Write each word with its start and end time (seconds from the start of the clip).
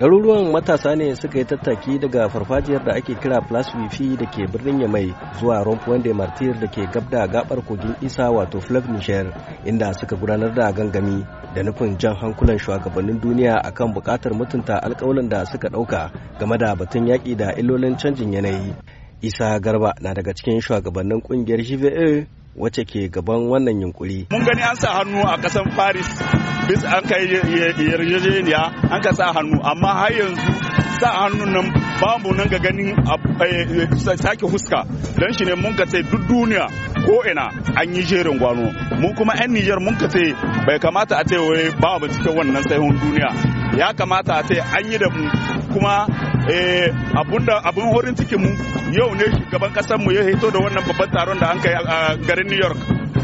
ɗaruruwan 0.00 0.52
matasa 0.52 0.94
ne 0.96 1.14
suka 1.16 1.38
yi 1.38 1.44
tattaki 1.44 1.98
daga 1.98 2.28
farfajiyar 2.28 2.84
da 2.84 2.92
ake 2.94 3.14
kira 3.14 3.40
plus 3.40 3.74
wifi 3.74 4.16
da 4.16 4.26
ke 4.26 4.44
birnin 4.52 4.80
yamai 4.80 5.14
zuwa 5.40 5.64
rompuan 5.64 6.02
de 6.02 6.12
martir 6.12 6.52
da 6.60 6.66
ke 6.68 6.84
gab 6.92 7.08
da 7.10 7.26
gabar 7.26 7.64
kogin 7.64 7.96
isa 8.02 8.28
wato 8.30 8.60
flav 8.60 8.84
niger 8.92 9.32
inda 9.64 9.92
suka 9.94 10.16
gudanar 10.16 10.52
da 10.54 10.72
gangami 10.72 11.24
da 11.54 11.62
nufin 11.62 11.96
jan 11.98 12.12
hankulan 12.14 12.58
shugabannin 12.58 13.20
duniya 13.20 13.56
akan 13.64 13.94
buƙatar 13.94 14.32
mutunta 14.36 14.76
alƙawalin 14.84 15.28
da 15.28 15.44
suka 15.46 15.68
ɗauka 15.68 16.10
game 16.38 16.56
da 16.58 16.74
batun 16.76 17.06
yaƙi 17.06 17.36
da 17.36 17.52
illolin 17.56 17.96
canjin 17.96 18.32
yanayi. 18.32 18.74
Isa 19.22 19.58
garba 19.60 19.94
na 20.00 20.12
daga 20.14 20.34
cikin 20.34 20.60
shugabannin 20.60 21.22
ƙungiyar 21.24 21.64
gva 21.64 22.26
wacce 22.56 22.84
ke 22.84 23.08
gaban 23.12 23.48
wannan 23.52 23.80
yunkuri. 23.80 24.26
Mun 24.30 24.44
gani 24.44 24.62
an 24.62 24.76
sa 24.76 24.88
hannu 24.98 25.20
a 25.22 25.36
ƙasar 25.36 25.68
paris 25.76 26.08
bis 26.68 26.82
an 26.84 27.02
kai 27.04 27.26
yarjejeniya 27.28 28.90
an 28.90 29.00
ka 29.02 29.12
sa 29.12 29.32
hannu. 29.32 29.60
Amma 29.62 29.92
har 29.92 30.10
yanzu 30.10 30.52
sa 31.00 31.08
hannun 31.28 31.52
nan 31.52 31.66
babu 32.00 32.32
nan 32.34 32.48
ga 32.48 32.58
ganin 32.58 32.96
sake 33.98 34.46
huska. 34.48 34.80
Don 35.20 35.32
shi 35.36 35.44
ne 35.44 35.54
mun 35.54 35.76
ka 35.76 35.84
ce 35.84 36.00
duk 36.02 36.24
duniya 36.28 36.64
ko 37.04 37.22
ina 37.30 37.46
an 37.76 37.94
yi 37.94 38.02
jerin 38.02 38.38
gwano. 38.38 38.72
Mun 39.00 39.14
kuma 39.14 39.34
'yan 39.36 39.52
Nijar 39.52 39.80
mun 39.80 39.96
ka 40.00 40.08
ce 40.08 40.32
bai 40.66 40.78
kamata 40.80 41.20
a 41.20 41.24
ce 41.28 41.36
wai 41.36 41.68
ba 41.80 41.98
mu 42.00 42.08
cikin 42.08 42.32
wannan 42.36 42.64
sahihun 42.64 42.96
duniya. 43.00 43.30
Ya 43.76 43.92
kamata 43.92 44.40
a 44.40 44.42
ce 44.48 44.56
an 44.60 44.84
yi 44.90 44.96
da 44.98 45.08
mu 45.12 45.28
kuma 45.72 46.08
abunda 47.14 47.60
abun 47.64 47.90
horin 47.92 48.14
cikin 48.14 48.40
mu 48.40 48.50
yau 48.92 49.14
ne 49.14 49.24
shugaban 49.34 49.72
ƙasar 49.72 49.98
mu 49.98 50.12
ya 50.12 50.22
hito 50.22 50.50
da 50.50 50.58
wannan 50.60 50.84
babban 50.86 51.10
taron 51.10 51.38
da 51.40 51.50
an 51.50 51.60
kai 51.60 51.72
a 51.74 52.16
garin 52.26 52.46
New 52.46 52.56
York. 52.58 52.76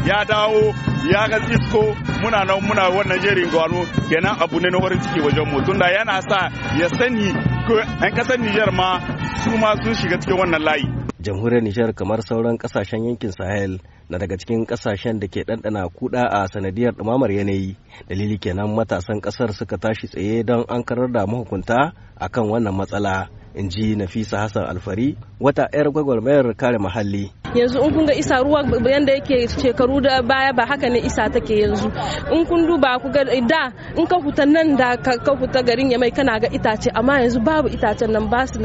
Ya 0.05 0.23
dawo 0.25 0.73
ya 1.11 1.27
ga 1.27 1.37
isko 1.47 1.95
muna 2.21 2.43
nan 2.45 2.59
muna 2.61 2.89
wannan 2.91 3.19
jerin 3.23 3.49
gwano 3.49 3.85
kenan 4.09 4.35
abu 4.39 4.59
ne 4.59 4.69
na 4.69 4.79
horin 4.79 4.99
ciki 4.99 5.19
wajen 5.21 5.47
mu. 5.51 5.61
Tunda 5.63 5.87
yana 5.91 6.21
sa 6.21 6.49
ya 6.79 6.87
sani 6.89 7.31
ko 7.67 7.79
'yan 7.79 8.11
ƙasar 8.15 8.37
Nijar 8.39 8.71
ma 8.73 8.99
su 9.43 9.57
ma 9.57 9.75
sun 9.83 9.93
shiga 9.95 10.17
cikin 10.19 10.37
wannan 10.37 10.61
layi. 10.63 11.02
Jamhuriyar 11.23 11.63
Nijar 11.63 11.93
kamar 11.95 12.21
sauran 12.21 12.57
ƙasashen 12.57 13.05
yankin 13.07 13.31
Sahel 13.31 13.79
na 14.09 14.17
daga 14.17 14.37
cikin 14.37 14.65
ƙasashen 14.67 15.19
da 15.19 15.27
ke 15.27 15.43
ɗanɗana 15.47 15.87
kuɗa 15.89 16.21
a 16.29 16.47
sanadiyar 16.47 16.93
ɗumamar 16.93 17.31
yanayi 17.31 17.77
dalili 18.09 18.37
kenan 18.37 18.75
matasan 18.75 19.21
ƙasar 19.21 19.53
suka 19.53 19.77
tashi 19.77 20.07
tsaye 20.07 20.43
don 20.43 20.65
an 20.67 20.83
karar 20.83 21.11
da 21.11 21.25
mahukunta 21.25 21.93
akan 22.19 22.49
wannan 22.49 22.75
matsala 22.75 23.29
in 23.55 23.69
ji 23.69 23.95
Nafisa 23.95 24.37
Hassan 24.37 24.65
Alfari 24.67 25.15
wata 25.39 25.67
'yar 25.73 25.91
gwagwarmayar 25.91 26.55
kare 26.57 26.77
muhalli. 26.79 27.42
Yanzu 27.55 27.79
in 27.85 27.93
kun 27.93 28.05
ga 28.05 28.13
isa 28.13 28.35
ruwa 28.43 28.63
yanda 28.91 29.13
yake 29.13 29.47
shekaru 29.47 30.01
da 30.01 30.21
baya 30.21 30.53
ba 30.53 30.65
haka 30.65 30.89
ne 30.89 30.99
isa 30.99 31.29
take 31.29 31.55
yanzu. 31.61 31.87
In 32.31 32.45
kun 32.45 32.65
duba 32.67 32.99
ku 33.01 33.09
ga 33.11 33.23
da 33.23 33.71
in 33.97 34.05
ka 34.07 34.17
huta 34.19 34.45
nan 34.45 34.75
da 34.75 34.95
ka 34.97 35.35
huta 35.35 35.61
garin 35.63 35.91
ya 35.91 35.97
mai 35.99 36.11
kana 36.11 36.39
ga 36.39 36.47
itace 36.49 36.89
amma 36.93 37.21
yanzu 37.21 37.39
babu 37.43 37.67
itacen 37.69 38.11
nan 38.11 38.29
ba 38.29 38.45
su 38.47 38.59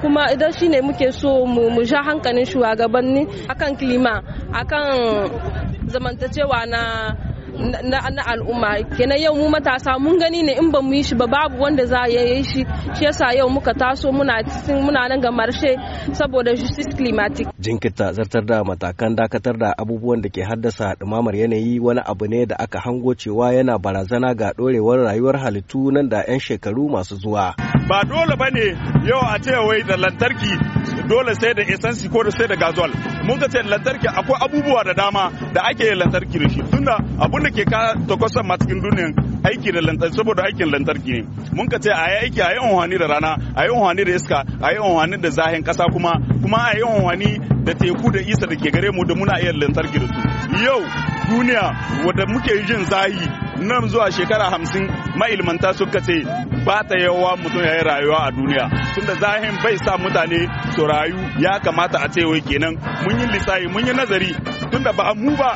kuma 0.00 0.30
idan 0.32 0.52
shine 0.52 0.80
muke 0.82 1.12
so 1.12 1.44
mu 1.46 1.84
sha 1.84 2.02
hankalin 2.06 2.44
shugabanni 2.46 3.22
akan 3.52 3.76
kilima 3.78 4.14
akan 4.52 4.84
zamantacewa 5.92 6.66
na 6.66 6.82
na, 7.58 8.10
na 8.10 8.22
al'umma. 8.26 8.70
Kenan 8.96 9.18
yau 9.20 9.34
mu 9.34 9.48
matasa 9.50 9.98
mun 9.98 10.18
gani 10.18 10.42
ne 10.42 10.52
in 10.60 10.70
ba 10.72 10.80
mu 10.82 10.92
yi 10.94 11.02
shi 11.02 11.14
ba 11.14 11.26
babu 11.26 11.56
wanda 11.62 11.84
za 11.86 12.06
ya 12.14 12.22
yi 12.22 12.42
shi. 12.44 12.60
Shi 12.96 13.04
yasa 13.04 13.34
yau 13.38 13.48
muka 13.50 13.72
taso 13.74 14.12
muna 14.12 14.34
muna 14.84 15.08
nan 15.08 15.20
ga 15.24 15.30
marshe 15.38 15.72
saboda 16.18 16.54
justice 16.56 16.94
climatic. 16.96 17.46
Jinkirta 17.64 18.12
zartar 18.16 18.44
da 18.48 18.64
matakan 18.64 19.16
dakatar 19.18 19.56
da 19.62 19.68
abubuwan 19.80 20.22
da 20.22 20.28
ke 20.28 20.42
haddasa 20.48 20.94
ɗumamar 21.00 21.34
yanayi 21.40 21.80
wani 21.80 22.00
abu 22.04 22.26
ne 22.28 22.46
da 22.46 22.56
aka 22.58 22.78
hango 22.80 23.14
cewa 23.14 23.52
yana 23.54 23.78
barazana 23.78 24.34
ga 24.34 24.52
ɗorewar 24.56 24.98
rayuwar 25.06 25.36
halittu 25.42 25.90
nan 25.92 26.08
da 26.08 26.22
'yan 26.28 26.38
shekaru 26.40 26.88
masu 26.88 27.16
zuwa. 27.16 27.54
Ba 27.88 27.98
dole 28.04 28.34
ba 28.40 28.48
ne 28.50 28.66
yau 29.08 29.20
a 29.22 29.38
ce 29.44 29.52
wai 29.66 29.82
da 29.88 29.96
lantarki 29.96 30.77
dole 31.08 31.34
sai 31.40 31.54
da 31.54 31.62
esansi 31.62 32.08
ko 32.12 32.22
da 32.22 32.30
sai 32.30 32.46
da 32.48 32.56
gazol 32.56 32.90
mun 33.26 33.38
ga 33.40 33.48
ce 33.52 33.62
lantarki 33.62 34.06
akwai 34.08 34.38
abubuwa 34.44 34.82
da 34.84 34.92
dama 34.94 35.30
da 35.54 35.60
ake 35.70 35.84
yin 35.84 35.98
lantarki 35.98 36.38
da 36.38 36.48
shi. 36.48 36.60
Tunda 36.70 36.96
abun 37.24 37.42
da 37.44 37.50
ke 37.50 37.64
ka 37.64 37.94
takwasan 38.08 38.46
ma 38.48 38.56
cikin 38.60 38.80
duniyan 38.84 39.12
aiki 39.44 39.72
da 39.72 39.80
lantarki 39.80 40.16
saboda 40.16 40.42
aikin 40.48 40.68
lantarki 40.72 41.12
ne. 41.12 41.22
Mun 41.56 41.66
ka 41.68 41.78
ce 41.78 41.90
a 41.90 42.04
yi 42.12 42.16
aiki 42.28 42.40
a 42.40 42.52
yi 42.54 42.58
unhwani 42.60 42.98
da 42.98 43.06
rana 43.12 43.32
a 43.56 43.64
yi 43.64 43.70
unhwani 43.70 44.04
da 44.04 44.12
iska 44.14 44.38
a 44.60 44.72
yi 44.72 44.78
unhwani 44.78 45.16
da 45.22 45.30
zahin 45.30 45.62
kasa 45.64 45.84
kuma 45.92 46.12
kuma 46.42 46.58
a 46.72 46.76
yi 46.76 46.82
unhwani 46.82 47.30
da 47.64 47.72
teku 47.74 48.10
da 48.12 48.20
isa 48.20 48.46
da 48.46 48.56
ke 48.56 48.70
gare 48.70 48.90
mu 48.92 49.04
da 49.04 49.14
muna 49.14 49.40
iya 49.40 49.52
lantarki 49.52 49.98
da 49.98 50.06
su. 50.12 50.20
Yau 50.64 50.80
duniya 51.28 51.64
wadda 52.04 52.24
muke 52.32 52.52
jin 52.68 52.84
zahi 52.84 53.47
nan 53.60 53.88
zuwa 53.88 54.10
shekara 54.10 54.50
hamsin 54.50 54.84
ma'ilmanta 55.18 55.72
suka 55.74 56.00
ce 56.00 56.16
ba 56.66 56.82
ta 56.88 56.94
yawa 56.98 57.36
mutum 57.36 57.62
ya 57.64 57.74
yi 57.76 57.82
rayuwa 57.82 58.18
a 58.26 58.30
duniya 58.30 58.64
tunda 58.94 59.14
zahin 59.22 59.54
bai 59.62 59.76
sa 59.84 59.96
mutane 59.98 60.40
su 60.74 60.82
rayu 60.86 61.16
ya 61.38 61.58
kamata 61.60 61.98
a 62.04 62.08
ce 62.08 62.24
wai 62.24 62.40
kenan 62.40 62.74
mun 63.04 63.18
yi 63.20 63.26
lissafi 63.32 63.66
mun 63.72 63.86
yi 63.86 63.92
nazari 63.94 64.30
tunda 64.70 64.92
ba 64.92 65.14
mu 65.14 65.32
ba 65.36 65.50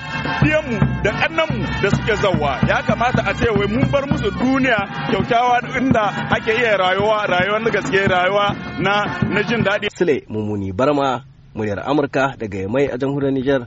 mu 0.67 0.77
da 1.05 1.11
kannanmu 1.21 1.65
da 1.83 1.89
suke 1.91 2.15
zauwa 2.23 2.53
ya 2.69 2.83
kamata 2.83 3.23
a 3.27 3.33
ce 3.39 3.49
wai 3.57 3.67
mun 3.73 3.87
bar 3.93 4.05
musu 4.11 4.31
duniya 4.31 4.79
kyaukyawa 5.11 5.57
inda 5.79 6.05
ake 6.35 6.53
iya 6.61 6.77
rayuwa 6.77 7.27
rayuwar 7.27 7.63
gaske 7.73 8.01
rayuwa 8.09 8.47
na 8.79 9.43
jin 9.49 9.63
daɗi. 9.65 9.89
Sule 9.97 10.25
Mumuni 10.29 10.73
Barma 10.73 11.25
muryar 11.55 11.81
Amurka 11.87 12.35
daga 12.39 12.69
mai 12.69 12.87
a 12.89 12.97
jamhuriyar 12.99 13.33
Nijar. 13.33 13.63